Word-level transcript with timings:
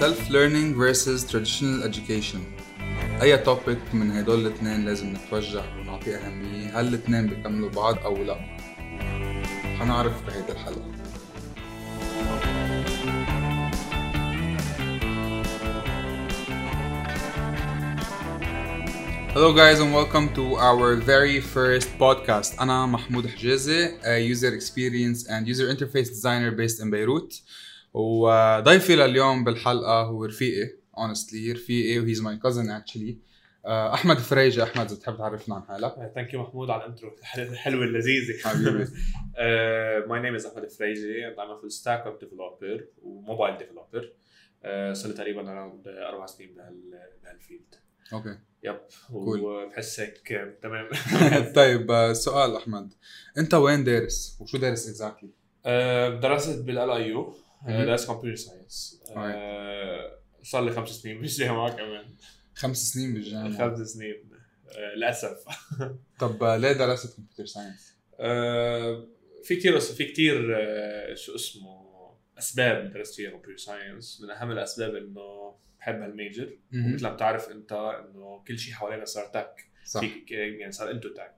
Self 0.00 0.30
learning 0.30 0.74
versus 0.74 1.24
traditional 1.24 1.82
education. 1.82 2.40
أي 3.22 3.38
توبيك 3.38 3.78
من 3.92 4.10
هدول 4.10 4.46
الاثنين 4.46 4.84
لازم 4.84 5.12
نتوجه 5.12 5.62
ونعطيه 5.80 6.16
أهمية؟ 6.16 6.80
هل 6.80 6.88
الاثنين 6.88 7.26
بيكملوا 7.26 7.70
بعض 7.70 7.98
أو 7.98 8.16
لا؟ 8.16 8.36
حنعرف 9.78 10.26
بهيدي 10.26 10.52
الحلقة. 10.52 10.97
Hello 19.38 19.52
guys 19.52 19.78
and 19.78 19.94
welcome 19.94 20.26
to 20.34 20.44
our 20.56 20.96
very 20.96 21.40
first 21.40 21.88
podcast. 21.98 22.60
أنا 22.60 22.86
محمود 22.86 23.26
حجازي 23.26 23.88
a 24.00 24.34
user 24.34 24.52
experience 24.52 25.28
and 25.28 25.46
user 25.46 25.68
interface 25.74 26.08
designer 26.08 26.50
based 26.50 26.82
in 26.82 26.90
بيروت 26.90 27.42
وضيفي 27.94 28.96
لليوم 28.96 29.44
بالحلقة 29.44 30.02
هو 30.02 30.24
رفيقي 30.24 30.70
honestly 30.96 31.54
رفيقي 31.54 31.98
و 31.98 32.06
he's 32.06 32.18
my 32.18 32.46
cousin 32.46 32.68
actually. 32.68 33.14
آه، 33.66 33.94
أحمد 33.94 34.18
فريجة. 34.18 34.62
أحمد 34.62 34.86
إذا 34.86 34.96
بتحب 34.96 35.18
تعرفنا 35.18 35.54
عن 35.54 35.62
حالك. 35.62 36.12
thank 36.14 36.34
you 36.34 36.42
محمود 36.42 36.70
على 36.70 36.84
ال 36.84 36.88
intro. 36.88 37.10
الحلوة 37.38 37.84
اللذيذة. 37.84 38.42
حبيبي. 38.44 38.86
my 40.08 40.20
name 40.20 40.34
is 40.34 40.46
أحمد 40.46 40.68
I'm 41.36 41.50
a 41.50 41.60
full 41.60 41.70
stack 41.70 42.04
web 42.04 42.18
developer 42.24 42.82
و 43.02 43.10
mobile 43.10 43.56
developer. 43.58 44.04
Uh, 44.64 44.92
صار 44.92 45.10
لي 45.10 45.14
تقريبا 45.16 45.42
around 45.42 45.88
أربع 45.88 46.26
سنين 46.26 46.54
بهال 46.54 46.80
بهال 47.22 47.41
field 47.41 47.74
okay. 48.12 48.38
Yep. 48.64 48.78
Cool. 49.08 49.12
وبحس 49.12 50.00
هيك 50.00 50.32
آه، 50.32 50.54
تمام. 50.62 50.88
طيب 51.56 51.90
آه، 51.90 52.12
سؤال 52.12 52.56
أحمد. 52.56 52.94
أنت 53.38 53.54
وين 53.54 53.84
دارس؟ 53.84 54.36
وشو 54.40 54.58
دارس 54.58 55.02
exactly؟ 55.02 55.26
آه، 55.66 56.20
درست 56.20 56.58
بال 56.58 56.90
LIU. 56.90 57.34
درست 57.68 58.06
computer 58.08 58.36
science 58.36 59.00
صار 60.42 60.64
لي 60.64 60.72
خمس 60.72 60.88
سنين 60.88 61.20
بالجامعة 61.20 61.76
كمان. 61.76 62.04
خمس 62.54 62.92
سنين 62.92 63.14
بالجامعة. 63.14 63.58
خمس 63.58 63.88
سنين. 63.88 64.30
آه، 64.68 64.94
للأسف. 64.96 65.44
طب 66.20 66.42
آه، 66.42 66.56
ليه 66.56 66.72
درست 66.72 67.16
computer 67.16 67.46
science؟ 67.46 67.94
آه، 68.20 69.06
في 69.44 69.56
كثير 69.56 69.80
في 69.80 70.04
كثير 70.04 70.56
شو 71.14 71.34
اسمه 71.34 71.87
أسباب 72.38 72.92
درست 72.92 73.14
فيها 73.14 73.30
computer 73.30 73.56
science 73.56 74.20
من 74.20 74.30
أهم 74.30 74.50
الأسباب 74.50 74.94
إنه 74.94 75.54
بحب 75.80 76.02
هال 76.02 76.16
major. 76.16 76.58
ومثل 76.74 77.02
ما 77.02 77.12
بتعرف 77.12 77.48
أنت 77.48 77.72
إنه 77.72 78.44
كل 78.48 78.58
شيء 78.58 78.74
حوالينا 78.74 79.04
صار 79.04 79.26
tech 79.26 79.68
صح. 79.84 80.04
يعني 80.30 80.72
صار 80.72 80.90
into 80.90 81.08
tech 81.08 81.34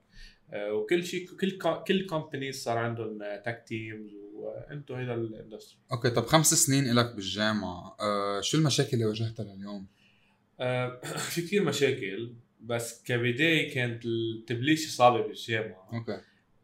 آه، 0.53 0.73
وكل 0.73 1.05
شيء 1.05 1.27
كل 1.39 1.57
كل 1.87 2.05
company 2.05 2.51
صار 2.51 2.77
عندهم 2.77 3.19
tech 3.45 3.63
teams 3.67 4.11
و 4.33 4.45
into 4.45 4.95
هيدا 4.95 5.13
ال 5.13 5.20
industry 5.20 5.77
okay 5.91 6.09
طب 6.09 6.25
خمس 6.25 6.53
سنين 6.53 6.89
إلك 6.89 7.15
بالجامعة 7.15 7.95
آه 7.99 8.41
شو 8.41 8.57
المشاكل 8.57 8.89
اللي 8.93 9.05
واجهتها 9.05 9.43
لليوم؟ 9.43 9.87
آه، 10.59 11.01
في 11.31 11.41
كثير 11.41 11.63
مشاكل 11.63 12.33
بس 12.61 13.03
كبداية 13.03 13.73
كانت 13.73 14.05
التبليشه 14.05 14.89
صعبة 14.89 15.21
بالجامعة. 15.27 15.89
okay. 15.93 16.21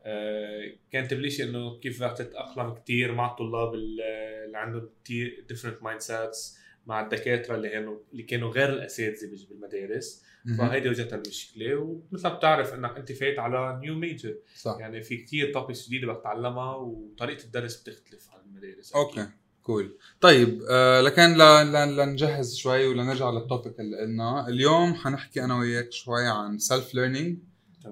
آه، 0.10 0.72
كان 0.92 1.08
تبليش 1.08 1.42
إنه 1.42 1.80
كيف 1.80 2.04
بدك 2.04 2.18
تتأقلم 2.18 2.74
كثير 2.74 3.12
مع 3.14 3.32
الطلاب 3.32 3.74
ال- 3.74 4.02
اللي 4.46 4.58
عندهم 4.58 4.90
كثير 5.04 5.46
different 5.50 5.84
mindsets 5.84 6.58
مع 6.86 7.02
الدكاترة 7.02 7.56
اللي 7.56 7.70
كانوا 7.70 7.98
اللي 8.12 8.24
كانوا 8.24 8.52
غير 8.52 8.70
الأساتذة 8.70 9.30
بال- 9.30 9.48
بالمدارس. 9.50 10.24
فهيدي 10.58 10.90
وجهتها 10.90 11.16
المشكلة 11.16 11.76
ومثل 11.76 12.28
ما 12.28 12.34
بتعرف 12.34 12.74
إنك 12.74 12.98
أنت 12.98 13.12
فايت 13.12 13.40
على 13.40 13.80
new 13.82 13.96
major 13.96 14.36
صح. 14.56 14.78
يعني 14.80 15.02
في 15.02 15.18
كثير 15.18 15.54
topics 15.54 15.88
جديدة 15.88 16.08
بدك 16.08 16.20
تتعلمها 16.20 16.76
وطريقة 16.76 17.44
الدرس 17.44 17.82
بتختلف 17.82 18.30
عن 18.32 18.40
المدارس. 18.46 18.94
okay 18.94 19.28
cool 19.64 19.98
طيب 20.22 20.62
آه 20.70 21.02
لكن 21.02 21.22
ل- 21.38 21.72
ل- 21.74 21.98
لنجهز 21.98 22.56
شوي 22.56 22.88
ولنرجع 22.88 23.30
لل 23.30 23.44
topic 23.44 23.80
اللي 23.80 23.98
قلنا. 23.98 24.48
اليوم 24.48 24.94
حنحكي 24.94 25.44
أنا 25.44 25.60
وياك 25.60 25.92
شوي 25.92 26.28
عن 26.28 26.58
self 26.58 26.94
learning. 26.96 27.40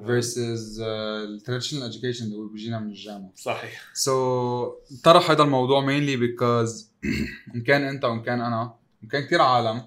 versus 0.06 0.82
ال 0.82 0.91
traditional 0.91 1.94
education 1.94 2.22
اللي 2.22 2.50
بيجينا 2.54 2.80
من 2.80 2.90
الجامعة. 2.90 3.32
صحيح. 3.36 3.92
so 3.94 4.70
so, 4.70 5.02
طرح 5.04 5.32
هذا 5.32 5.44
الموضوع 5.44 5.86
mainly 5.86 6.18
because 6.20 6.84
إن 7.56 7.62
كان 7.62 7.84
أنت 7.84 8.06
وإن 8.06 8.22
كان 8.22 8.42
أنا 8.42 8.74
وان 9.02 9.10
كان 9.10 9.24
كثير 9.26 9.42
عالم 9.42 9.82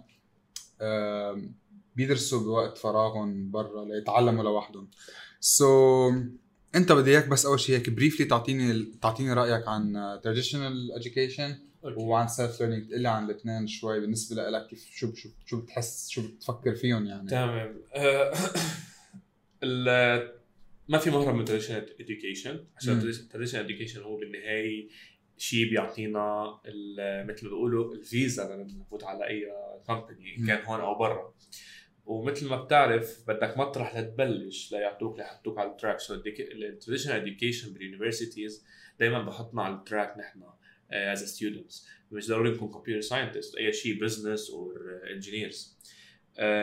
بيدرسوا 1.96 2.40
بوقت 2.40 2.78
فراغهم 2.78 3.50
برا 3.50 3.84
ليتعلموا 3.84 4.44
لوحدهم. 4.44 4.88
so 5.40 6.10
so, 6.10 6.14
أنت 6.74 6.92
بدي 6.92 7.10
اياك 7.10 7.28
بس 7.28 7.46
أول 7.46 7.60
شيء 7.60 7.76
هيك 7.76 7.90
briefly 7.90 8.26
تعطيني 8.26 8.84
تعطيني 9.02 9.32
رأيك 9.32 9.68
عن 9.68 10.18
traditional 10.24 11.00
education 11.00 11.68
okay. 11.84 11.94
وعن 12.00 12.28
self 12.28 12.60
learning 12.60 12.88
تقول 12.88 13.00
لي 13.00 13.08
عن 13.08 13.24
الاثنين 13.24 13.66
شوي 13.66 14.00
بالنسبة 14.00 14.50
لك 14.50 14.66
كيف 14.66 14.88
شو 14.94 15.14
شو 15.14 15.28
شو 15.46 15.60
بتحس 15.60 16.08
شو 16.08 16.22
بتفكر 16.28 16.74
فيهم 16.74 17.06
يعني. 17.06 17.30
تمام. 17.30 17.74
آه، 17.94 18.32
ما 20.88 20.98
في 20.98 21.10
مهرب 21.10 21.34
من 21.34 21.46
education 21.46 22.46
مم. 22.46 22.66
عشان 22.76 23.12
traditional 23.12 23.68
education 23.68 23.96
هو 23.98 24.16
بالنهاية 24.16 24.88
شيء 25.36 25.70
بيعطينا 25.70 26.54
مثل 27.28 27.44
ما 27.44 27.50
بيقولوا 27.50 27.94
الفيزا 27.94 28.56
لنفوت 28.56 29.04
على 29.04 29.26
أي 29.26 29.46
company. 29.86 30.36
كان 30.46 30.64
هون 30.64 30.80
أو 30.80 30.98
برا 30.98 31.34
ومثل 32.06 32.48
ما 32.48 32.64
بتعرف 32.64 33.24
بدك 33.28 33.58
مطرح 33.58 33.96
لتبلش 33.96 34.72
ليعطوك 34.72 35.18
ليحطوك 35.18 35.58
على 35.58 35.70
ال 35.70 35.75
track 35.75 35.98
so 36.00 36.14
ال 36.14 36.24
traditional 36.24 37.36
education 37.36 37.68
بال 37.68 37.82
universities 37.82 38.64
دائما 39.00 39.22
بحطنا 39.22 39.62
على 39.62 39.74
ال 39.74 39.81
track 39.81 40.18
نحن 40.18 40.42
as 40.90 41.24
students 41.34 41.88
مش 42.12 42.28
ضروري 42.28 42.50
نكون 42.50 42.68
computer 42.68 43.00
scientist 43.00 43.56
أي 43.56 43.72
شيء 43.72 44.00
business 44.00 44.50
أو 44.50 44.72
engineers 45.14 45.78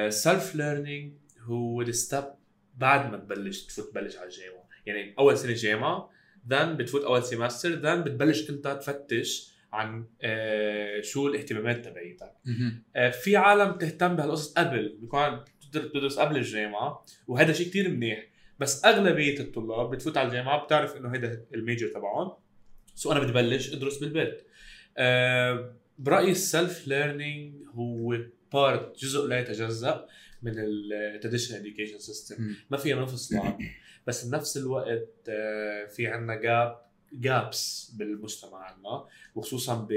self 0.10 0.56
learning 0.56 1.14
هو 1.40 1.82
ال 1.82 1.92
step 1.92 2.34
بعد 2.76 3.12
ما 3.12 3.18
تبلش 3.18 3.64
تفوت 3.64 3.90
تبلش 3.92 4.18
على 4.18 4.26
الجامعة. 4.26 4.70
يعني 4.86 5.16
أول 5.20 5.38
سنة 5.38 5.54
جامعة 5.54 6.10
then 6.50 6.78
بتفوت 6.78 7.04
أول 7.04 7.24
semester 7.24 7.70
then 7.70 8.04
بتبلش 8.04 8.50
أنت 8.50 8.68
تفتش 8.68 9.56
عن 9.74 10.06
آه، 10.22 11.02
شو 11.02 11.28
الاهتمامات 11.28 11.86
تبعيتك. 11.86 12.32
آه، 12.96 13.10
في 13.10 13.38
عالم 13.38 13.72
تهتم 13.72 14.16
بهالقصص 14.16 14.54
قبل 14.54 14.98
بيكون 15.02 15.44
بتدرس 15.76 16.20
قبل 16.20 16.38
الجامعة 16.38 17.06
وهذا 17.28 17.54
شيء 17.54 17.68
كتير 17.68 17.90
منيح. 17.90 18.28
بس 18.60 18.86
أغلبية 18.86 19.40
الطلاب 19.40 19.90
بتفوت 19.90 20.18
على 20.18 20.28
الجامعة 20.28 20.64
بتعرف 20.66 20.98
إنه 20.98 21.14
هيدا 21.14 21.46
ال 21.54 21.59
major 21.59 21.88
تبعهم. 21.88 22.34
so 22.96 23.12
أنا 23.12 23.20
بدي 23.20 23.32
بلش 23.32 23.74
أدرس 23.74 23.98
بالبيت. 23.98 24.48
آه، 24.98 25.76
برأيي 26.00 26.32
ال 26.32 26.43
self 26.43 26.88
learning 26.88 27.56
هو 27.76 28.18
part 28.54 29.00
جزء 29.00 29.28
لا 29.28 29.40
يتجزأ 29.40 30.08
من 30.46 30.54
ال 30.58 30.66
traditional 30.66 31.60
education 31.60 32.00
system. 32.00 32.56
ما 32.70 32.78
فينا 32.78 33.02
نفصل 33.02 33.36
بس 34.08 34.26
بنفس 34.26 34.58
الوقت 34.58 35.10
آه، 35.30 35.86
في 35.86 36.08
عنا 36.08 36.36
gap 36.36 36.86
gaps 37.14 37.92
بالمجتمع 37.98 38.58
عنا 38.58 39.06
وخصوصا 39.36 39.88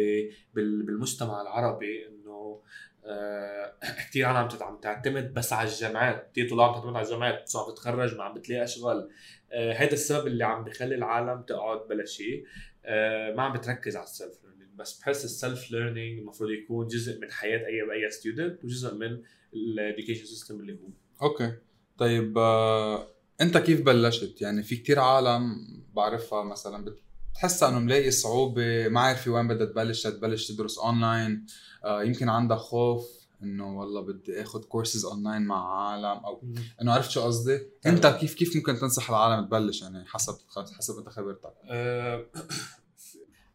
بالمجتمع 0.54 1.42
العربي 1.42 2.06
إنه 2.09 2.62
آه، 3.04 3.75
كثير 4.10 4.26
عالم 4.26 4.48
عم 4.62 4.76
تعتمد 4.76 5.34
بس 5.34 5.53
على 5.53 5.69
الجامعات. 5.69 6.31
كثير 6.32 6.50
طلاب 6.50 6.69
عم 6.69 6.75
تعتمد 6.75 6.97
على 6.97 7.04
الجامعات. 7.04 7.56
عم 7.56 7.75
تتخرج 7.75 8.16
ما 8.16 8.25
عم 8.25 8.34
بتلاقي 8.34 8.65
أشغال. 8.65 9.10
آه، 9.53 9.72
هذا 9.72 9.92
السبب 9.92 10.26
اللي 10.26 10.44
عم 10.44 10.65
بخلي 10.65 10.94
العالم 10.94 11.42
تقعد 11.42 11.88
بلا 11.88 12.04
شيء. 12.04 12.44
آه، 12.84 13.34
ما 13.34 13.42
عم 13.42 13.53
بتركز 13.53 13.97
على 13.97 14.04
ال 14.05 14.11
self 14.11 14.39
بس 14.78 15.00
بحس 15.00 15.25
ال 15.25 15.34
self 15.34 15.71
learning 15.71 16.19
المفروض 16.19 16.50
يكون 16.50 16.87
جزء 16.87 17.21
من 17.21 17.31
حياة 17.31 17.59
اي 17.59 18.05
أي 18.05 18.11
student 18.11 18.65
وجزء 18.65 18.94
من 18.94 19.22
ال 19.55 19.62
education 19.62 20.25
system 20.25 20.61
اللي 20.61 20.72
هو. 20.72 20.89
okay. 21.22 21.53
طيب 21.99 22.39
آه، 22.39 23.09
أنت 23.41 23.59
كيف 23.59 23.83
بلشت؟ 23.83 24.43
يعني 24.43 24.62
في 24.62 24.77
كتير 24.77 24.99
عالم 24.99 25.56
بعرفها 25.94 26.44
مثلا 26.44 26.84
بتحسها 27.33 27.69
إنه 27.69 27.78
ملاقي 27.78 28.11
صعوبة 28.11 28.89
ما 28.89 29.00
عارفه 29.00 29.31
وين 29.31 29.49
بدها 29.49 29.66
تبلش 29.66 30.03
تبلش 30.03 30.48
تدرس 30.48 30.78
اونلاين 30.78 31.47
آه، 31.84 32.03
يمكن 32.03 32.28
عندها 32.28 32.57
خوف 32.57 33.19
إنه 33.42 33.78
والله 33.78 34.01
بدي 34.01 34.42
آخذ 34.42 34.63
courses 34.65 35.04
online 35.04 35.42
مع 35.42 35.78
عالم 35.80 36.25
أو 36.25 36.42
إنه 36.83 36.92
عرفت 36.92 37.10
شو 37.10 37.22
قصدي؟ 37.22 37.60
أنت 37.86 38.07
كيف 38.07 38.34
كيف 38.34 38.57
ممكن 38.57 38.78
تنصح 38.78 39.10
العالم 39.10 39.47
تبلش؟ 39.47 39.83
يعني 39.83 40.04
حسب 40.07 40.34
حسب 40.77 40.98
أنت 40.98 41.09
خبرتك. 41.09 41.53
آه، 41.65 42.27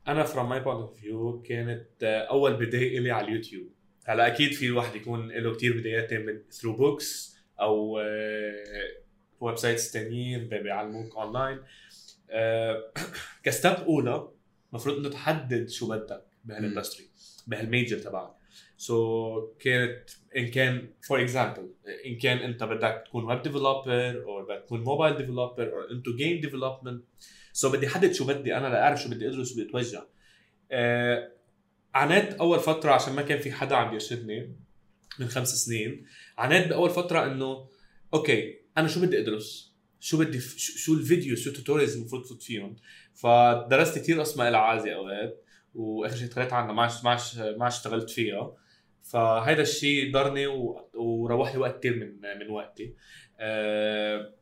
أنا 0.08 0.26
from 0.26 0.50
my 0.50 0.66
point 0.66 0.84
of 0.90 1.02
view 1.04 1.48
كانت 1.48 2.04
أول 2.04 2.54
بداية 2.66 3.00
لي 3.00 3.12
على 3.12 3.28
اليوتيوب. 3.28 3.70
هلا 4.06 4.28
أكيد 4.28 4.52
في 4.54 4.66
الواحد 4.66 4.96
يكون 4.96 5.32
له 5.32 5.54
كتير 5.56 5.78
بدايات 5.78 6.14
من 6.14 6.42
through 6.52 6.76
books 6.76 7.38
أو 7.60 8.00
websites 9.40 9.92
تانيين 9.92 10.48
بي- 10.50 10.60
بيعلموك 10.64 11.16
online 11.18 11.60
ك 13.44 13.50
step 13.50 13.76
أولى 13.86 14.28
المفروض 14.70 14.98
إنه 14.98 15.10
تحدد 15.10 15.70
شو 15.70 15.88
بدك 15.90 16.26
بهال 16.46 16.62
industry 16.62 17.06
بهال 17.48 17.67
major 17.67 17.98
تبعك. 17.98 18.32
so, 18.78 19.62
كانت 19.64 20.10
إن 20.38 20.48
كان 20.48 20.90
for 21.02 21.22
example 21.22 21.74
إن 22.06 22.18
كان 22.18 22.38
أنت 22.38 22.64
بدك 22.64 23.04
تكون 23.08 23.26
web 23.26 23.42
developer 23.42 24.24
أو 24.24 24.46
بدك 24.46 24.64
تكون 24.66 24.84
mobile 24.84 25.18
developer 25.18 25.74
أو 25.74 25.82
into 25.92 26.16
game 26.16 26.42
development 26.42 27.04
so 27.54 27.72
بدي 27.72 27.88
أحدد 27.88 28.12
شو 28.12 28.28
بدي 28.28 28.58
أنا 28.58 28.68
لأعرف 28.68 29.02
شو 29.02 29.10
بدي 29.10 29.28
أدرس 29.28 29.52
وبدي 29.52 29.70
أتوجه. 29.70 30.08
آه، 30.72 31.32
عانيت 31.94 32.34
أول 32.34 32.60
فترة 32.60 32.92
عشان 32.92 33.14
ما 33.14 33.22
كان 33.22 33.40
في 33.40 33.52
حدا 33.52 33.76
عم 33.76 33.94
يرشدني 33.94 34.56
من 35.20 35.28
خمس 35.28 35.56
سنين 35.56 36.06
عانيت 36.38 36.68
بأول 36.68 36.90
فترة 36.90 37.26
إنه 37.26 37.70
okay 38.14 38.60
أنا 38.78 38.88
شو 38.88 39.02
بدي 39.02 39.20
أدرس؟ 39.20 39.74
شو 40.00 40.18
بدي. 40.18 40.40
شو 40.58 40.94
الفيديو 40.94 41.36
شو 41.36 41.50
ال 41.50 41.55
tutorials 41.55 41.98
المفروض 41.98 42.26
فوت 42.26 42.44
فيهم؟ 42.44 42.76
فدرست 43.14 44.00
كثير 44.00 44.22
اسماء 44.22 44.50
العازي 44.50 44.96
أوقات 44.96 45.44
وآخر 45.76 46.16
شيء 46.16 46.28
قريت 46.28 46.54
عنها 46.54 46.74
ما 46.74 46.92
ما 47.04 47.18
ما 47.58 47.68
اشتغلت 47.68 48.10
فيها. 48.10 48.54
فهيدا 49.04 49.62
الشيء 49.62 50.14
ضرني. 50.14 50.48
وروح 50.94 51.54
لي 51.54 51.62
وقت 51.62 51.80
كثير 51.80 51.96
من 51.96 52.40
من 52.40 52.50
وقتي. 52.50 52.96
أه... 53.40 54.34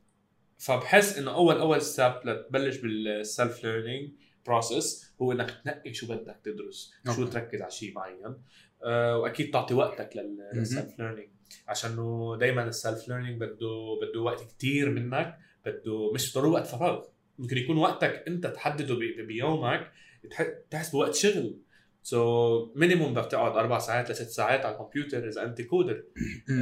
فبحس 0.58 1.18
إنه 1.18 1.34
اول 1.34 1.58
أول 1.58 1.82
step 1.82 2.14
لتبلش 2.26 2.78
بال 2.78 3.06
self 3.06 3.64
learning 3.64 4.12
process 4.46 5.14
هو 5.22 5.32
إنك 5.32 5.52
تنقي 5.64 5.94
شو 5.94 6.08
بدك 6.08 6.40
تدرس 6.44 6.94
شو 7.16 7.22
okay. 7.22 7.32
تركز 7.34 7.62
على 7.62 7.72
شيء 7.72 7.94
معين. 7.94 8.36
أه... 8.84 9.18
وأكيد 9.18 9.52
تعطي 9.52 9.74
وقتك 9.74 10.10
لل- 10.18 10.50
لل 10.54 10.69
self 10.69 11.00
learning 11.00 11.30
عشان 11.68 11.92
انه 11.92 12.38
دائما 12.40 12.64
ال 12.68 12.76
self 12.76 13.08
learning 13.10 13.42
بده 13.42 14.00
بده 14.02 14.20
وقت 14.22 14.42
كتير 14.44 14.90
منك 14.90 15.38
بده 15.66 16.12
مش 16.14 16.34
ضروري 16.36 16.52
وقت 16.52 16.68
فراغ. 16.68 17.04
ممكن 17.40 17.58
يكون 17.58 17.78
وقتك 17.78 18.24
أنت 18.28 18.48
تحدده 18.48 18.96
بيومك 19.28 19.92
تح- 20.32 20.48
تحسبه 20.70 21.00
وقت 21.00 21.16
شغل. 21.16 21.60
so, 22.04 22.78
minimum 22.78 23.14
بدك 23.14 23.32
تقعد 23.32 23.52
أربع 23.58 23.80
ساعات 23.80 24.12
لست 24.12 24.30
ساعات 24.30 24.66
على 24.66 24.76
الكمبيوتر 24.76 25.28
إذا 25.28 25.44
أنت 25.44 25.62
coder. 25.62 26.04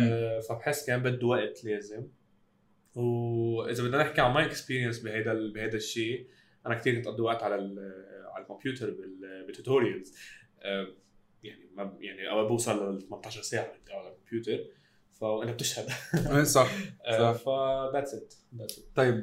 أه 0.02 0.40
فبحس 0.40 0.86
كان 0.88 1.04
بده 1.04 1.28
وقت 1.28 1.64
لازم. 1.66 2.08
واذا 2.96 3.84
بدنا 3.84 3.98
نحكي 3.98 4.22
عن 4.22 4.34
my 4.34 4.46
experience 4.46 5.00
بهيدا 5.00 5.34
بهيدا 5.54 5.78
الشيء 5.78 6.28
أنا 6.66 6.76
كثير 6.76 6.96
كنت 6.96 7.08
أقضي 7.08 7.22
وقت 7.22 7.44
على 7.44 7.56
على 8.34 8.44
الكمبيوتر 8.44 8.90
بال- 8.92 9.46
بال 9.48 9.60
tutorials 9.60 10.16
أه 10.62 10.88
يعني 11.44 11.70
ما 11.76 11.98
يعني 12.00 12.30
أول 12.30 12.48
بوصل 12.48 12.96
ل 12.98 13.02
18 13.02 13.42
ساعة 13.42 13.72
على 13.92 14.10
الكمبيوتر. 14.14 14.66
فأنا 15.14 15.52
بتشهد. 15.52 15.90
إيه 16.16 16.44
صح 16.44 16.72
أه 17.06 17.34
صح. 17.34 17.42
ف 17.42 17.50
that's 17.94 18.14
it 18.14 18.34
that's 18.58 18.80
it 18.80 18.86
طيب 18.96 19.22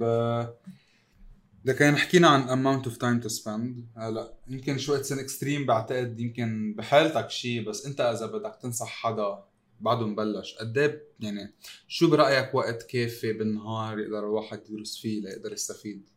آه، 1.68 1.72
كان 1.72 1.96
حكينا 1.96 2.28
عن 2.28 2.46
amount 2.46 2.86
of 2.86 2.92
time 2.92 3.24
to 3.26 3.32
spend. 3.42 3.98
هلا 3.98 4.34
يمكن 4.48 4.78
شو 4.78 4.94
it's 4.94 5.12
extreme 5.12 5.66
بعتقد 5.66 6.20
يمكن 6.20 6.74
بحالتك 6.74 7.30
شيء 7.30 7.68
بس 7.68 7.86
انت 7.86 8.00
إذا 8.00 8.26
بدك 8.26 8.58
تنصح 8.62 8.88
حدا 8.88 9.44
بعده 9.80 10.06
مبلش. 10.06 10.54
قد 10.54 10.78
إيه 10.78 11.02
يعني 11.20 11.54
شو 11.88 12.10
برأيك 12.10 12.54
وقت 12.54 12.82
كافي 12.82 13.32
بالنهار 13.32 13.98
يقدر 13.98 14.18
الواحد 14.18 14.60
يدرس 14.70 14.96
فيه 14.98 15.20
ليقدر 15.20 15.52
يستفيد؟ 15.52 16.08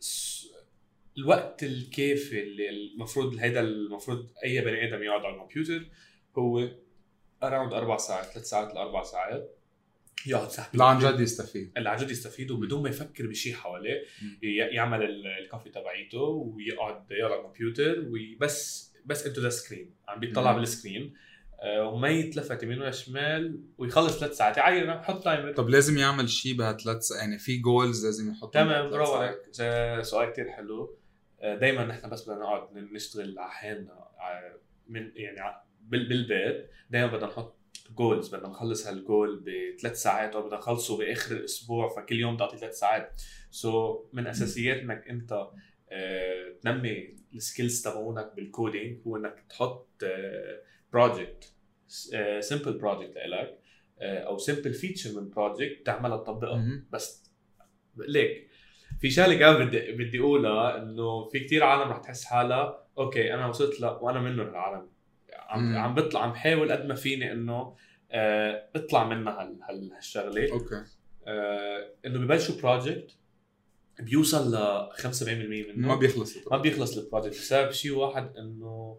س- 0.00 0.46
الوقت 1.18 1.62
الكافي 1.62 2.42
اللي 2.42 2.70
المفروض 2.70 3.36
هيدا 3.38 3.60
المفروض 3.60 4.26
أي 4.44 4.60
بني 4.60 4.88
آدم 4.88 5.02
يقعد 5.02 5.20
على 5.24 5.34
الكمبيوتر 5.42 5.86
هو 6.38 6.68
around 7.42 7.72
أربع 7.72 7.96
ساعات 7.96 8.24
ثلاث 8.26 8.48
ساعات 8.48 8.74
لأربع 8.74 9.02
ساعات. 9.02 9.58
يقعد 10.26 10.48
ساعتين. 10.50 10.80
لا 10.80 10.84
عن 10.86 10.98
جد 10.98 11.20
يستفيد. 11.20 11.72
اللي 11.76 11.88
عن 11.90 11.96
جد 11.96 12.10
يستفيد 12.10 12.50
وبدون 12.50 12.82
ما 12.82 12.88
يفكر 12.88 13.26
بشيء 13.26 13.54
حواليه 13.54 14.02
يعمل 14.42 15.02
ال- 15.02 15.26
coffee 15.26 15.70
تبعيته 15.70 16.18
ويقعد 16.20 17.04
يقعد 17.10 17.32
على 17.32 17.40
الكمبيوتر 17.40 18.04
وبس 18.08 18.92
بس 19.06 19.26
into 19.26 19.40
the 19.40 19.48
screen 19.48 19.90
عم 20.08 20.20
بيطلع. 20.20 20.52
بال 20.52 20.66
screen. 20.66 21.14
آه، 21.62 21.88
وما 21.88 22.08
يتلفت 22.08 22.62
يمين 22.62 22.80
ولا 22.80 22.90
شمال 22.90 23.60
ويخلص 23.78 24.18
ثلاث 24.18 24.36
ساعات. 24.36 24.58
عين 24.58 24.92
حط 25.02 25.24
timer 25.24 25.52
طب 25.52 25.68
لازم 25.68 25.98
يعمل 25.98 26.28
شيء 26.28 26.56
بهالثلاث 26.56 27.10
يعني 27.20 27.38
في 27.38 27.56
goals 27.58 28.04
لازم 28.06 28.30
يحطهم 28.30 28.50
تمام 28.50 28.90
برافو 28.90 29.12
ساعات. 29.12 29.28
عليك 29.54 30.02
س- 30.04 30.10
سؤال 30.10 30.32
كثير 30.32 30.50
حلو. 30.50 30.98
دائما 31.42 31.84
نحن 31.84 32.10
بس 32.10 32.28
بدنا 32.28 32.40
نقعد 32.40 32.76
نشتغل 32.76 33.38
على 33.38 33.50
حالنا 33.50 34.08
من 34.88 35.10
يعني 35.14 35.56
بالبيت. 35.80 36.70
دائما 36.90 37.06
بدنا 37.12 37.26
نحط 37.26 37.56
goals 37.90 38.34
بدنا 38.34 38.48
نخلص 38.48 38.86
هالجول 38.86 39.44
بثلاث 39.76 40.02
ساعات 40.02 40.34
أو 40.34 40.46
بدنا 40.46 40.58
نخلصه 40.58 40.98
بآخر 40.98 41.36
الأسبوع 41.36 41.88
فكل 41.88 42.20
يوم 42.20 42.36
تعطي 42.36 42.56
ثلاث 42.56 42.78
ساعات. 42.78 43.22
so, 43.50 43.98
من 44.12 44.26
اساسيات 44.26 44.76
انك 44.76 45.08
أنت 45.08 45.48
آه، 45.90 46.54
تنمي 46.62 47.16
ال 47.34 47.41
skills 47.41 47.82
تبعونك 47.82 48.32
بال 48.36 48.51
coding 48.51 48.98
هو 49.06 49.16
إنك 49.16 49.44
تحط 49.50 49.88
project 50.92 51.52
simple 52.40 52.72
project 52.78 53.16
لك 53.16 53.58
آه، 53.98 54.18
أو 54.18 54.38
simple 54.38 54.74
feature 54.74 55.20
من 55.20 55.30
project 55.30 55.86
تعملها 55.86 56.16
تطبقها. 56.16 56.58
بس 56.90 57.32
ليك 57.96 58.48
في 59.00 59.10
شغلة 59.10 59.34
كمان 59.34 59.66
بدي 59.66 59.92
بدي 59.92 60.20
أقولها 60.20 60.82
إنه 60.82 61.28
في 61.28 61.40
كتير 61.40 61.64
عالم 61.64 61.90
رح 61.90 61.98
تحس 61.98 62.24
حالها 62.24 62.86
okay 62.98 63.34
أنا 63.34 63.46
وصلت 63.46 63.80
ل 63.80 63.84
وأنا 63.84 64.20
منه 64.20 64.42
العالم. 64.42 64.88
عم. 65.38 65.76
عم 65.76 65.94
بطلع 65.94 66.22
عم 66.22 66.32
بحاول 66.32 66.72
قد 66.72 66.86
ما 66.86 66.94
فيني 66.94 67.32
إنه 67.32 67.74
آه 68.10 68.68
اطلع 68.76 69.04
منها 69.08 69.42
هال 69.42 69.58
هال- 69.68 69.92
هالشغلة. 69.92 70.52
okay. 70.52 70.82
آه 71.26 71.90
إنه 72.06 72.18
ببلشوا 72.18 72.54
project 72.62 73.10
بيوصل 74.00 74.54
ل 74.54 74.88
75% 74.96 75.28
منه. 75.28 75.88
ما 75.88 75.94
بيخلص 75.96 76.34
ما 76.50 76.58
بيخلص 76.58 76.96
ال 76.98 77.02
project 77.02 77.34
بسبب 77.38 77.70
شيء 77.70 77.92
واحد 77.92 78.36
إنه 78.36 78.98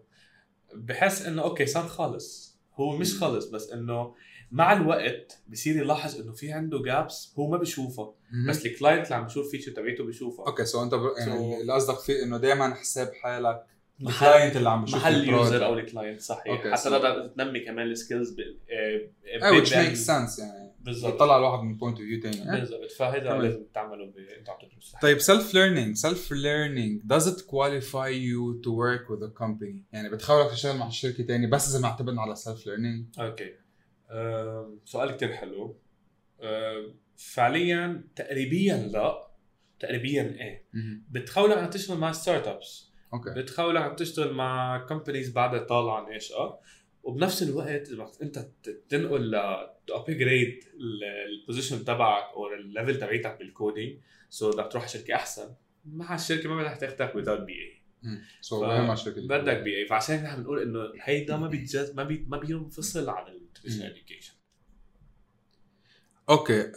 بحس 0.74 1.26
إنه 1.26 1.42
okay 1.42 1.66
صار 1.66 1.82
خالص 1.88 2.58
هو 2.74 2.96
مش 2.96 3.18
خالص 3.18 3.46
بس 3.46 3.70
إنه 3.72 4.14
مع 4.50 4.72
الوقت 4.72 5.38
بصير 5.48 5.76
يلاحظ 5.76 6.20
إنه 6.20 6.32
في 6.32 6.52
عنده 6.52 6.82
gaps 6.82 7.34
هو 7.38 7.50
ما 7.50 7.56
بيشوفها. 7.58 8.14
بس 8.48 8.66
ال 8.66 8.71
client 8.71 9.04
اللي 9.04 9.14
عم 9.16 9.24
بيشوف 9.24 9.50
feature 9.50 9.72
تبعته 9.72 10.04
بيشوفها 10.04 10.46
okay 10.46 10.64
so 10.64 10.82
أنت. 10.82 10.92
يعني 11.18 11.60
اللي 11.60 11.72
قصدك 11.72 11.98
فيه 11.98 12.22
إنه 12.22 12.38
دائما 12.38 12.74
حساب 12.74 13.12
حالك 13.22 13.66
ال 14.00 14.08
client 14.08 14.56
اللي 14.56 14.68
عم 14.70 14.84
بيشوف 14.84 15.00
محل. 15.00 15.14
ال 15.14 15.24
user 15.24 15.64
أو 15.64 15.74
ال 15.78 15.84
client 15.84 16.20
صحيح. 16.20 16.60
حتى 16.60 16.76
so- 16.76 16.82
تقدر 16.90 17.26
تنمي 17.28 17.60
كمان 17.60 17.86
ال 17.90 17.96
skills 17.96 18.30
بال 18.30 18.58
which 19.40 19.74
بال- 19.74 19.94
makes 19.96 19.98
sense 20.06 20.40
يعني. 20.40 20.72
بالضبط. 20.80 21.14
يطلع 21.14 21.36
الواحد 21.38 21.64
من 21.64 21.76
point 21.76 21.98
of 21.98 22.06
view 22.06 22.20
ثاني 22.20 22.60
بالضبط. 22.60 22.90
فهذا. 22.92 23.38
لازم 23.38 23.62
تعمله 23.74 24.04
أنت 24.38 24.48
عم 24.50 24.56
تدرس. 24.68 24.94
طيب 25.02 25.18
self 25.18 25.52
learning 25.52 26.00
self 26.02 26.30
learning 26.30 27.14
does 27.16 27.26
it 27.26 27.40
qualify 27.46 28.10
you 28.10 28.62
to 28.64 28.70
work 28.70 29.08
with 29.10 29.22
a 29.30 29.42
company 29.42 29.82
يعني 29.92 30.08
بتخولك 30.10 30.50
تشتغل 30.50 30.76
مع 30.76 30.88
شركة 30.88 31.24
ثانية 31.24 31.46
بس 31.46 31.70
إذا 31.74 31.82
معتمد 31.82 32.18
على 32.18 32.36
self 32.36 32.58
learning 32.60 33.20
okay 33.20 33.52
سؤال 34.84 35.16
كتير 35.16 35.32
حلو. 35.32 35.76
فعليا 37.16 38.04
تقريبيا 38.16 38.76
لا. 38.76 39.26
تقريبا 39.80 40.40
إيه. 40.40 40.64
بتخولك 41.10 41.58
عم 41.58 41.70
تشتغل 41.70 41.98
مع 41.98 42.12
startups 42.12 42.90
okay. 43.14 43.30
بتخولك 43.30 43.82
عم 43.82 43.96
تشتغل 43.96 44.32
مع 44.32 44.78
companies 44.88 45.30
بعدها 45.32 45.60
طالعه 45.60 46.08
ناشئه 46.10 46.60
وبنفس 47.02 47.42
الوقت 47.42 47.68
إذا 47.88 48.04
بدك 48.04 48.22
أنت 48.22 48.48
تنقل 48.88 49.30
ل 49.30 49.34
upgrade 49.90 50.64
ال 51.40 51.45
position 51.45 51.84
تبعك 51.84 52.24
أو 52.34 52.46
ال 52.54 52.61
level 52.61 52.98
تبعيتك 53.00 53.38
بال 53.38 53.53
coding 53.53 53.98
so 54.30 54.50
بدك 54.50 54.72
تروح 54.72 54.88
شركة 54.88 55.14
أحسن. 55.14 55.54
مع 55.84 56.14
الشركة 56.14 56.48
ما 56.48 56.62
بدك 56.62 56.80
تاخدك 56.80 57.12
without 57.12 57.40
BA 57.40 57.82
so 58.40 58.60
ف- 58.60 58.68
وين 58.68 58.80
ما 58.80 58.94
شركة 58.94 59.20
بدك 59.28 59.56
BA 59.56 59.86
فعشان 59.86 60.22
نحن 60.22 60.36
بنقول 60.36 60.62
إنه 60.62 60.92
هيدا 61.02 61.36
ما 61.36 61.48
بيتجاز 61.48 61.94
ما 61.94 62.02
بي 62.04 62.24
ما 62.28 62.38
بينفصل 62.38 63.08
عن 63.08 63.32
ال 63.32 63.37
traditional 63.37 63.90
education 63.90 64.32
okay 66.28 66.72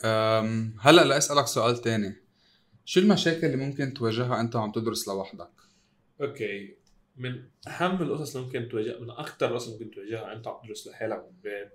هلأ 0.79 1.03
لأسألك 1.05 1.47
سؤال 1.47 1.77
ثاني 1.81 2.15
شو 2.85 2.99
المشاكل 2.99 3.45
اللي 3.47 3.57
ممكن 3.57 3.93
تواجهها 3.93 4.41
أنت 4.41 4.55
وعم 4.55 4.71
تدرس 4.71 5.07
لوحدك؟ 5.07 5.49
okay. 6.21 6.75
من 7.17 7.43
أهم 7.67 8.01
القصص 8.01 8.35
اللي 8.35 8.47
ممكن 8.47 8.69
تواجه 8.69 8.99
من 8.99 9.09
أكثر 9.09 9.49
القصص 9.49 9.67
اللي 9.67 9.85
ممكن 9.85 9.95
تواجهها 9.95 10.33
انت 10.33 10.47
عم 10.47 10.55
تدرس 10.63 10.87
لحالك 10.87 11.25
بالبيت 11.25 11.71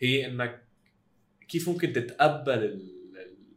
هي 0.00 0.26
إنك 0.26 0.64
كيف 1.48 1.68
ممكن 1.68 1.92
تتقبل 1.92 2.82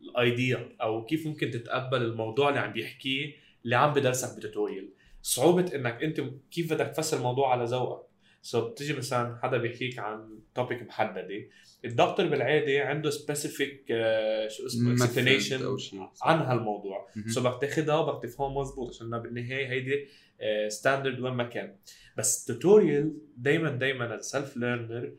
ال 0.01 0.16
idea 0.16 0.75
أو 0.81 1.05
كيف 1.05 1.27
ممكن 1.27 1.51
تتقبل 1.51 2.01
الموضوع 2.01 2.49
اللي 2.49 2.59
عم 2.59 2.73
بيحكيه 2.73 3.33
اللي 3.65 3.75
عم 3.75 3.93
بدرسك 3.93 4.37
ب 4.37 4.43
tutorial 4.43 4.89
صعوبة 5.21 5.75
إنك 5.75 6.03
أنت 6.03 6.21
كيف 6.51 6.73
بدك 6.73 6.87
تفسر 6.87 7.17
الموضوع 7.17 7.51
على 7.51 7.65
ذوقك. 7.65 8.07
so 8.45 8.69
بتيجي 8.69 8.93
مثلا 8.93 9.39
حدا 9.43 9.57
بيحكيك 9.57 9.99
عن 9.99 10.39
topic 10.55 10.83
محددة 10.83 11.47
الدكتور 11.85 12.25
بالعادة 12.27 12.81
عنده 12.81 13.09
specific 13.09 13.85
شو 14.47 14.65
اسمه 14.65 14.95
method 14.95 14.99
explanation 14.99 15.61
أو 15.63 15.77
شيء. 15.77 15.99
عن 16.23 16.39
هالموضوع. 16.39 17.07
so 17.27 17.41
بدك 17.41 17.61
تاخذها 17.61 17.95
وبدك 17.95 18.23
تفهمها 18.23 18.61
مضبوط 18.61 18.89
عشان 18.89 19.19
بالنهاية 19.19 19.67
هيدي 19.69 20.07
standard 20.67 21.19
وين 21.19 21.33
ما 21.33 21.43
كان 21.43 21.75
بس 22.17 22.45
tutorial 22.45 23.13
دائما 23.37 23.69
دائما 23.69 24.15
ال 24.15 24.24
self 24.24 24.57
learner 24.57 25.13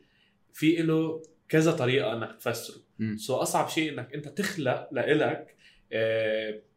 في 0.53 0.77
له 0.77 1.23
كذا 1.49 1.73
طريقة 1.73 2.13
إنك 2.13 2.37
تفسره. 2.41 2.81
سو 3.17 3.35
أصعب 3.37 3.69
شيء 3.69 3.93
إنك 3.93 4.15
أنت 4.15 4.29
تخلق 4.29 4.89
لإلك 4.93 5.57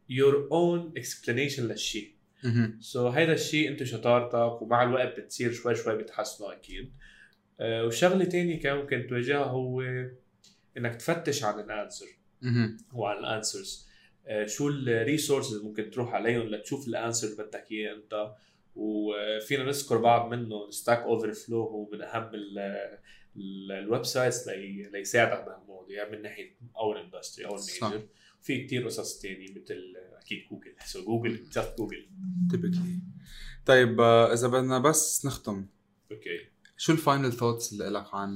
your 0.08 0.48
own 0.52 0.92
explanation 0.96 1.68
للشيء 1.68 2.10
so 2.80 3.08
هيدا 3.08 3.32
الشيء 3.32 3.68
انت 3.68 3.82
شطارتك 3.82 4.62
ومع 4.62 4.82
الوقت 4.82 5.20
بتصير 5.20 5.52
شوي 5.52 5.74
شوي 5.74 5.96
بتحسنه 5.96 6.52
أكيد. 6.52 6.92
آه، 7.60 7.84
وشغلة 7.86 8.24
تانية 8.24 8.60
كان 8.60 8.76
ممكن 8.76 9.06
تواجهها 9.08 9.44
هو 9.44 9.82
إنك 10.76 10.96
تفتش 10.96 11.44
عن 11.44 11.60
ال 11.60 11.66
answer. 11.66 12.06
وعن 12.92 13.18
ال 13.18 13.26
answers. 13.26 13.88
شو 14.46 14.68
ال 14.68 14.77
resources 14.77 15.54
اللي 15.54 15.68
ممكن 15.68 15.90
تروح 15.90 16.14
عليهم 16.14 16.42
لتشوف 16.42 16.88
ال 16.88 16.94
answer 16.94 17.28
اللي 17.28 17.44
بدك 17.44 17.72
إياه 17.72 17.94
أنت؟ 17.94 18.34
وفينا 18.76 19.64
نذكر 19.64 19.98
بعض 19.98 20.30
منه 20.30 20.70
Stack 20.70 20.98
Overflow 20.98 21.62
هو 21.62 21.90
من 21.92 22.02
أهم 22.02 22.30
ال 23.70 24.04
websites 24.04 24.48
لي 24.48 24.90
ليساعدك 24.92 25.44
بهالمواضيع 25.46 26.08
من 26.08 26.22
ناحية 26.22 26.56
اول 26.76 26.98
industry 26.98 27.46
أو 27.46 27.56
ال 27.56 27.64
major 27.64 28.06
في 28.42 28.64
كثير 28.64 28.84
قصص 28.84 29.22
ثانية 29.22 29.50
مثل 29.50 29.96
أكيد 30.20 30.38
Google. 30.50 30.74
so 30.84 31.04
Google 31.04 31.48
just 31.52 31.78
Google. 31.78 32.06
typically 32.50 33.00
طيب 33.66 34.00
آه، 34.00 34.32
إذا 34.32 34.48
بدنا 34.48 34.78
بس 34.78 35.26
نختم. 35.26 35.66
okay 36.12 36.50
شو 36.76 36.92
ال 36.92 36.99
final 36.99 37.32
thoughts 37.32 37.72
اللي 37.72 37.88
لك 37.88 38.14
عن 38.14 38.30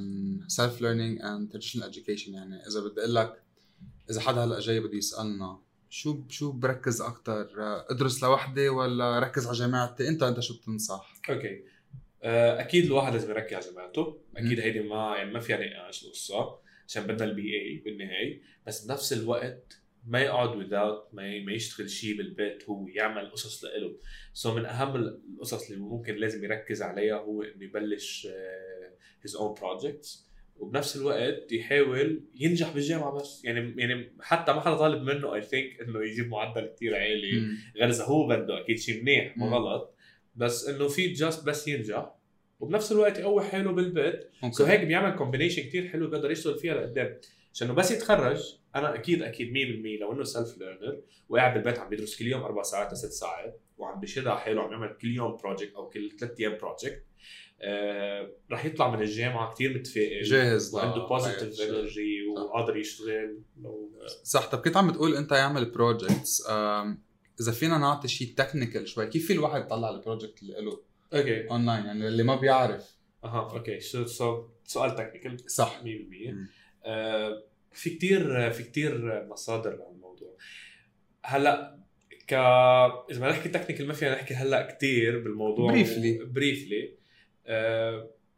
self 0.49 0.81
learning 0.81 1.21
and 1.23 1.49
traditional 1.51 1.93
education 1.93 2.29
يعني 2.29 2.67
إذا 2.67 2.81
بدي 2.81 3.01
أقول 3.01 3.15
لك 3.15 3.43
إذا 4.11 4.21
حدا 4.21 4.45
هلأ 4.45 4.61
جاي 4.61 4.81
بده 4.81 4.97
يسألنا 4.97 5.61
شو 5.91 6.23
شو 6.29 6.53
بركز 6.53 7.01
أكثر 7.01 7.49
أدرس 7.91 8.23
لوحدي 8.23 8.69
ولا 8.69 9.19
ركز 9.19 9.47
على 9.47 9.57
جامعتي؟ 9.57 10.09
أنت 10.09 10.23
انت 10.23 10.41
شو 10.41 10.59
بتنصح؟ 10.59 11.21
okay 11.31 11.65
آه، 12.23 12.61
أكيد 12.61 12.85
الواحد 12.85 13.13
لازم 13.13 13.31
يركز 13.31 13.55
على 13.55 13.65
جامعته. 13.65 14.19
أكيد 14.37 14.61
هيدي 14.61 14.81
ما 14.81 15.17
يعني 15.17 15.33
ما 15.33 15.41
فيها 15.41 15.57
نقاش 15.57 16.05
القصة 16.05 16.59
عشان 16.89 17.03
بدنا 17.07 17.25
ال 17.25 17.43
BA 17.43 17.83
بالنهاية. 17.85 18.43
بس 18.67 18.87
بنفس 18.87 19.13
الوقت 19.13 19.81
ما 20.07 20.21
يقعد 20.21 20.51
without 20.51 21.15
ما 21.15 21.41
ما 21.45 21.53
يشتغل 21.53 21.91
شيء 21.91 22.17
بالبيت 22.17 22.65
هو 22.69 22.89
يعمل 22.89 23.31
قصص 23.31 23.65
لإله. 23.65 23.97
so 24.33 24.57
من 24.57 24.65
أهم 24.65 24.97
القصص 24.97 25.71
اللي 25.71 25.85
ممكن 25.85 26.15
لازم 26.15 26.45
يركز 26.45 26.83
عليها 26.83 27.15
هو 27.15 27.43
إنه 27.43 27.65
يبلش 27.65 28.29
his 29.23 29.37
own 29.37 29.55
projects 29.55 30.29
وبنفس 30.57 30.97
الوقت 30.97 31.53
يحاول 31.53 32.25
ينجح 32.35 32.75
بالجامعة 32.75 33.13
بس. 33.13 33.45
يعني 33.45 33.75
يعني 33.79 34.13
حتى 34.21 34.53
ما 34.53 34.61
حدا 34.61 34.77
طالب 34.77 35.03
منه 35.03 35.35
I 35.35 35.43
think 35.43 35.81
إنه 35.81 36.05
يجيب 36.05 36.29
معدل 36.29 36.67
كثير 36.67 36.97
عالي. 36.97 37.47
غير 37.77 37.89
اذا 37.89 38.05
هو 38.05 38.27
بده 38.27 38.61
أكيد 38.61 38.79
شيء 38.79 39.03
منيح 39.03 39.39
ما 39.39 39.47
غلط. 39.47 39.95
بس 40.35 40.69
إنه 40.69 40.89
في 40.89 41.13
just 41.13 41.47
بس 41.47 41.69
ينجح. 41.69 42.15
وبنفس 42.61 42.93
الوقت 42.93 43.19
يقوي 43.19 43.45
حاله 43.45 43.73
بالبيت. 43.73 44.31
so 44.51 44.69
هيك 44.69 44.81
بيعمل 44.81 45.17
combination 45.17 45.63
كثير 45.63 45.89
حلو 45.89 46.11
بيقدر 46.11 46.31
يشتغل 46.31 46.59
فيها 46.59 46.75
لقدام. 46.75 47.21
عشان 47.53 47.75
بس 47.75 47.91
يتخرج 47.91 48.59
أنا 48.75 48.95
أكيد 48.95 49.23
أكيد 49.23 49.53
100% 49.99 50.01
لو 50.01 50.13
إنه 50.13 50.25
self 50.25 50.59
learner 50.59 51.01
وقاعد 51.29 51.55
بالبيت 51.55 51.79
عم 51.79 51.89
بيدرس 51.89 52.19
كل 52.19 52.27
يوم 52.27 52.43
أربع 52.43 52.63
ساعات 52.63 52.93
لست 52.93 53.13
ساعات 53.13 53.61
وعم 53.79 54.01
بشد 54.01 54.27
على 54.27 54.41
حاله 54.41 54.63
عم 54.63 54.73
يعمل 54.73 54.97
كل 55.03 55.09
يوم 55.15 55.37
project 55.37 55.75
أو 55.75 55.89
كل 55.89 56.17
ثلاث 56.19 56.41
أيام 56.41 56.59
project 56.59 57.05
آه 57.61 58.31
رح 58.51 58.65
يطلع 58.65 58.91
من 58.91 59.03
الجامعة 59.03 59.55
كثير 59.55 59.75
متفائل 59.79 60.23
جاهز 60.23 60.75
وعنده 60.75 61.07
positive 61.07 61.61
energy 61.61 62.27
وقادر 62.27 62.77
يشتغل. 62.77 63.39
لو 63.63 63.91
صح. 64.23 64.51
طب 64.51 64.59
كنت 64.59 64.77
عم 64.77 64.91
بتقول 64.91 65.15
أنت 65.17 65.33
يعمل 65.33 65.65
projects 65.71 66.47
إذا 67.41 67.53
فينا 67.53 67.79
نعطي 67.79 68.09
شيء 68.09 68.35
technical 68.37 68.89
شوي 68.89 69.07
كيف 69.07 69.27
في 69.27 69.33
الواحد 69.33 69.65
يطلع 69.65 69.91
ال 69.91 69.97
project 69.97 70.43
اللي 70.43 70.61
له 70.61 70.81
okay. 71.15 71.51
online 71.51 71.85
يعني 71.85 72.09
اللي 72.09 72.23
ما 72.23 72.37
بيعرف. 72.37 72.97
أها 73.25 73.51
okay. 73.53 73.81
so 73.81 74.47
سؤال 74.65 74.95
technical 74.95 75.51
صح. 75.51 75.83
100% 75.83 75.87
آه 76.85 77.43
في 77.75 77.91
كتير 77.91 78.51
في 78.51 78.63
كتير 78.63 79.25
مصادر 79.29 79.77
لهالموضوع 79.77 80.37
هلأ 81.25 81.85
ك 82.29 82.33
إذا 82.33 83.19
بدنا 83.19 83.31
نحكي 83.31 83.49
technical 83.49 83.87
ما 83.87 83.93
فينا 83.93 84.13
نحكي 84.15 84.35
هلأ 84.35 84.73
كتير 84.73 85.19
بالموضوع. 85.19 85.73
briefly 85.73 86.25
briefly 86.25 86.95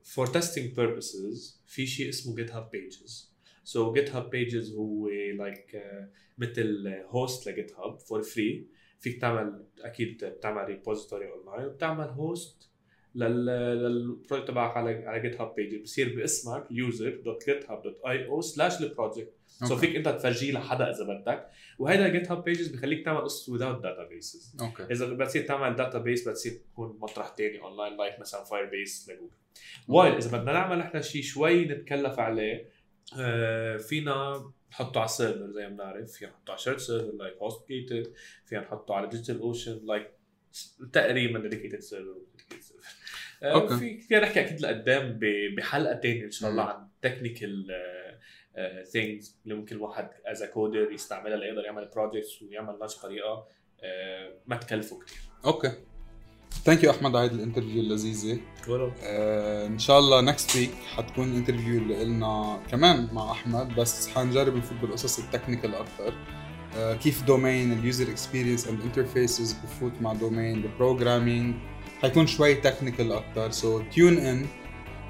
for 0.02 0.26
testing 0.26 0.76
purposes 0.76 1.62
في 1.66 1.87
شيء 1.87 2.09
اسمه 2.09 2.35
GitHub 2.37 2.71
Pages 2.71 3.33
so 3.64 3.93
GitHub 3.93 4.31
Pages 4.31 4.75
هو 4.75 5.09
like, 5.09 5.75
uh, 5.75 6.05
مثل 6.38 6.88
host 7.07 7.49
ل 7.49 7.73
GitHub 7.75 7.99
for 8.00 8.23
free 8.23 8.66
فيك 9.00 9.21
تعمل 9.21 9.64
أكيد 9.81 10.25
بتعمل 10.25 10.64
repository 10.64 11.31
online 11.31 11.66
وبتعمل 11.66 12.05
host 12.05 12.71
لل 13.16 13.46
project 13.46 14.49
تبعك 14.49 14.76
على 14.76 15.06
على 15.06 15.20
GitHub 15.23 15.55
Page 15.55 15.83
بصير 15.82 16.16
باسمك 16.16 16.66
user 16.68 17.25
dot 17.25 17.47
GitHub 17.47 17.83
dot 17.83 18.00
io 18.07 18.26
slash 18.26 18.81
ال 18.81 18.87
project 18.87 19.33
so 19.47 19.76
فيك 19.76 19.96
انت 19.96 20.08
تفرجيه 20.08 20.52
لحدا 20.52 20.90
إذا 20.90 21.04
بدك. 21.04 21.49
وهيدا 21.78 22.08
GitHub 22.09 22.45
Pages 22.45 22.69
بخليك 22.68 23.04
تعمل 23.04 23.20
قصص 23.20 23.50
without 23.50 23.82
databases. 23.82 24.62
okay 24.62 24.83
إذا 24.92 25.06
بتصير 25.06 25.46
تعمل 25.46 25.76
database 25.76 26.28
بتصير 26.28 26.52
تكون 26.52 26.99
مطرح 27.00 27.35
ثاني 27.37 27.61
online 27.61 27.97
like 27.97 28.21
مثلا 28.20 28.44
Firebase 28.45 28.64
ل 28.64 29.09
Google 29.09 29.31
while 29.88 30.14
إذا 30.14 30.38
بدنا 30.38 30.52
نعمل 30.52 30.78
نحن 30.78 31.02
شيء 31.02 31.23
شوي 31.23 31.64
نتكلف 31.64 32.18
عليه 32.18 32.68
آه 33.18 33.76
فينا 33.76 34.44
نحطه 34.70 34.99
على 34.99 35.04
ال 35.05 35.11
server 35.11 35.50
زي 35.50 35.68
ما 35.68 35.75
بنعرف. 35.75 36.11
فينا 36.12 36.30
نحطه 36.30 36.50
على 36.50 36.58
shared 36.59 36.81
server 36.81 37.12
like 37.12 37.37
HostGator 37.37 38.12
فينا 38.46 38.61
نحطه 38.61 38.94
على 38.94 39.08
DigitalOcean 39.09 39.81
like 39.87 40.11
تقريبا 40.92 41.38
dedicated 41.38 41.81
server 41.81 42.14
okay. 43.55 43.76
في 43.76 44.00
فينا 44.00 44.21
نحكي 44.21 44.41
أكيد 44.41 44.61
لقدام 44.61 45.19
بحلقة 45.57 46.00
ثانية 46.00 46.25
إن 46.25 46.31
شاء 46.31 46.50
الله 46.50 46.62
عن 46.62 46.88
technical 47.02 47.66
things 48.93 49.38
اللي 49.45 49.55
ممكن 49.55 49.76
الواحد 49.76 50.09
as 50.26 50.45
coder 50.45 50.93
يستعملها 50.93 51.37
ليقدر 51.37 51.65
يعمل 51.65 51.88
projects 51.95 52.43
ويعمل 52.43 52.79
نفس 52.83 52.95
طريقه 52.95 53.47
آه، 53.83 54.33
ما 54.47 54.57
تكلفه 54.57 54.99
كثير 54.99 55.19
okay. 55.45 55.73
thank 56.64 56.85
you 56.85 56.90
أحمد 56.91 57.17
على 57.17 57.25
هيدي 57.25 57.35
ال 57.35 57.39
interview 57.39 57.81
اللذيذة. 57.83 58.41
ولو 58.69 58.93
آه 59.05 59.67
إن 59.67 59.79
شاء 59.79 59.99
الله 59.99 60.21
next 60.21 60.57
week 60.57 60.71
حتكون 60.95 61.37
interview 61.37 61.78
اللي 61.79 62.00
قلنا 62.00 62.62
كمان 62.71 63.09
مع 63.12 63.31
أحمد 63.31 63.76
بس 63.76 64.09
حنجرب 64.09 64.57
نفوت 64.57 64.79
بالقصص 64.81 65.19
ال 65.19 65.24
technical 65.24 65.75
أكثر 65.75 66.15
آه 66.76 66.95
كيف 66.95 67.25
domain 67.25 67.73
ال 67.73 67.80
user 67.80 68.11
experience 68.11 68.69
and 68.69 68.81
interfaces 68.81 69.52
بفوت 69.53 69.93
مع 70.00 70.12
domain 70.12 70.64
ال 70.64 70.72
programming 70.72 71.55
حيكون 72.03 72.26
شوي 72.26 72.55
technical 72.55 73.12
أكثر 73.12 73.50
so 73.50 73.81
tune 73.81 74.19
in 74.19 74.47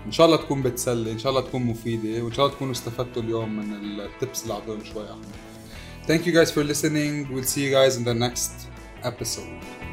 إن 0.07 0.13
شاء 0.13 0.27
الله 0.27 0.37
تكون 0.37 0.63
بتسلي. 0.63 1.13
إن 1.13 1.19
شاء 1.19 1.31
الله 1.31 1.43
تكون 1.43 1.63
مفيدة. 1.63 2.23
وإن 2.23 2.33
شاء 2.33 2.47
الله 2.47 2.57
تكونوا 2.57 2.73
استفدتوا 2.73 3.23
اليوم 3.23 3.57
من 3.57 4.01
ال 4.01 4.09
tips 4.09 4.43
اللي 4.43 4.55
اعطوهم 4.55 4.85
شوي 4.85 5.11
احمد 5.11 5.25
Thank 6.07 6.25
you 6.25 6.33
guys 6.33 6.53
for 6.53 6.63
listening. 6.63 7.27
We'll 7.33 7.51
see 7.53 7.63
you 7.67 7.73
guys 7.73 7.97
in 7.97 8.05
the 8.05 8.15
next 8.15 8.53
episode. 9.03 9.86